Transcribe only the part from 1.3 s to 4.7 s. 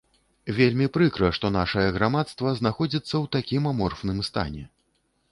што нашае грамадства знаходзіцца ў такім аморфным стане.